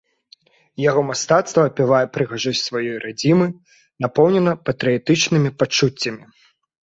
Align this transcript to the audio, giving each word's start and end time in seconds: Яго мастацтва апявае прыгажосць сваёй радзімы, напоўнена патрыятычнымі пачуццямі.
Яго 0.83 1.01
мастацтва 1.09 1.61
апявае 1.69 1.99
прыгажосць 2.15 2.63
сваёй 2.69 2.97
радзімы, 3.05 3.47
напоўнена 4.05 4.51
патрыятычнымі 4.69 5.49
пачуццямі. 5.61 6.23